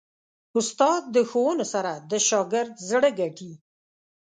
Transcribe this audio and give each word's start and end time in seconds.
استاد 0.59 1.01
د 1.15 1.17
ښوونو 1.29 1.65
سره 1.73 1.91
د 2.11 2.13
شاګرد 2.27 2.73
زړه 2.89 3.09
ګټي. 3.19 3.51